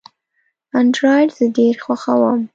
[0.79, 2.39] انډرایډ زه ډېر خوښوم.